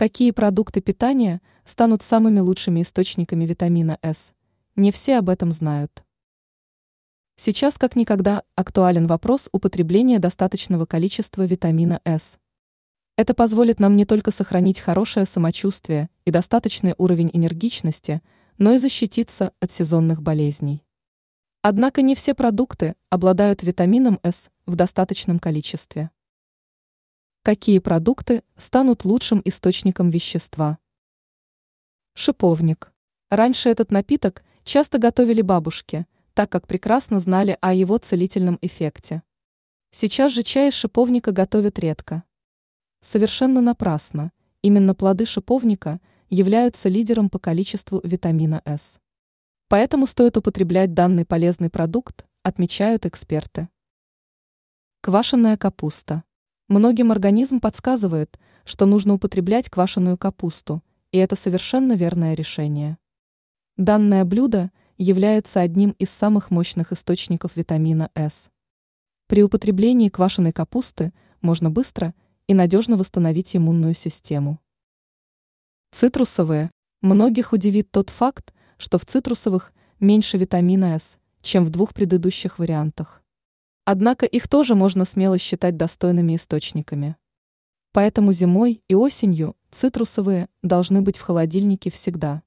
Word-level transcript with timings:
Какие 0.00 0.30
продукты 0.30 0.80
питания 0.80 1.42
станут 1.66 2.02
самыми 2.02 2.40
лучшими 2.40 2.80
источниками 2.80 3.44
витамина 3.44 3.98
С? 4.00 4.32
Не 4.74 4.92
все 4.92 5.18
об 5.18 5.28
этом 5.28 5.52
знают. 5.52 6.02
Сейчас 7.36 7.76
как 7.76 7.96
никогда 7.96 8.44
актуален 8.54 9.06
вопрос 9.06 9.50
употребления 9.52 10.18
достаточного 10.18 10.86
количества 10.86 11.42
витамина 11.42 12.00
С. 12.06 12.38
Это 13.18 13.34
позволит 13.34 13.78
нам 13.78 13.94
не 13.94 14.06
только 14.06 14.30
сохранить 14.30 14.80
хорошее 14.80 15.26
самочувствие 15.26 16.08
и 16.24 16.30
достаточный 16.30 16.94
уровень 16.96 17.28
энергичности, 17.34 18.22
но 18.56 18.72
и 18.72 18.78
защититься 18.78 19.52
от 19.60 19.70
сезонных 19.70 20.22
болезней. 20.22 20.82
Однако 21.60 22.00
не 22.00 22.14
все 22.14 22.32
продукты 22.32 22.94
обладают 23.10 23.62
витамином 23.62 24.18
С 24.22 24.48
в 24.64 24.76
достаточном 24.76 25.38
количестве. 25.38 26.10
Какие 27.42 27.78
продукты 27.78 28.44
станут 28.58 29.06
лучшим 29.06 29.40
источником 29.46 30.10
вещества? 30.10 30.76
Шиповник. 32.12 32.92
Раньше 33.30 33.70
этот 33.70 33.90
напиток 33.90 34.44
часто 34.62 34.98
готовили 34.98 35.40
бабушки, 35.40 36.06
так 36.34 36.52
как 36.52 36.66
прекрасно 36.66 37.18
знали 37.18 37.56
о 37.62 37.72
его 37.72 37.96
целительном 37.96 38.58
эффекте. 38.60 39.22
Сейчас 39.90 40.32
же 40.32 40.42
чай 40.42 40.68
из 40.68 40.74
шиповника 40.74 41.32
готовят 41.32 41.78
редко. 41.78 42.24
Совершенно 43.00 43.62
напрасно. 43.62 44.32
Именно 44.60 44.94
плоды 44.94 45.24
шиповника 45.24 45.98
являются 46.28 46.90
лидером 46.90 47.30
по 47.30 47.38
количеству 47.38 48.02
витамина 48.04 48.60
С. 48.66 49.00
Поэтому 49.68 50.06
стоит 50.06 50.36
употреблять 50.36 50.92
данный 50.92 51.24
полезный 51.24 51.70
продукт, 51.70 52.26
отмечают 52.42 53.06
эксперты. 53.06 53.70
Квашеная 55.00 55.56
капуста. 55.56 56.22
Многим 56.70 57.10
организм 57.10 57.58
подсказывает, 57.58 58.38
что 58.64 58.86
нужно 58.86 59.14
употреблять 59.14 59.68
квашеную 59.68 60.16
капусту, 60.16 60.84
и 61.10 61.18
это 61.18 61.34
совершенно 61.34 61.94
верное 61.94 62.34
решение. 62.34 62.96
Данное 63.76 64.24
блюдо 64.24 64.70
является 64.96 65.60
одним 65.60 65.96
из 65.98 66.10
самых 66.10 66.52
мощных 66.52 66.92
источников 66.92 67.56
витамина 67.56 68.12
С. 68.14 68.50
При 69.26 69.42
употреблении 69.42 70.10
квашеной 70.10 70.52
капусты 70.52 71.12
можно 71.40 71.70
быстро 71.70 72.14
и 72.46 72.54
надежно 72.54 72.96
восстановить 72.96 73.56
иммунную 73.56 73.94
систему. 73.94 74.60
Цитрусовые. 75.90 76.70
Многих 77.00 77.52
удивит 77.52 77.90
тот 77.90 78.10
факт, 78.10 78.54
что 78.78 78.98
в 78.98 79.04
цитрусовых 79.04 79.72
меньше 79.98 80.38
витамина 80.38 81.00
С, 81.00 81.18
чем 81.42 81.64
в 81.64 81.70
двух 81.70 81.92
предыдущих 81.94 82.60
вариантах. 82.60 83.24
Однако 83.92 84.24
их 84.24 84.46
тоже 84.46 84.76
можно 84.76 85.04
смело 85.04 85.36
считать 85.36 85.76
достойными 85.76 86.36
источниками. 86.36 87.16
Поэтому 87.90 88.32
зимой 88.32 88.84
и 88.86 88.94
осенью 88.94 89.56
цитрусовые 89.72 90.48
должны 90.62 91.02
быть 91.02 91.18
в 91.18 91.22
холодильнике 91.22 91.90
всегда. 91.90 92.44